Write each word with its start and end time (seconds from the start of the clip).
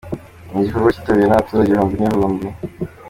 Ni 0.49 0.59
igikorwa 0.61 0.93
cyitabiriwe 0.93 1.27
n'abaturage 1.29 1.67
ibihumbi 1.71 1.95
n'ibihumbi. 1.97 2.47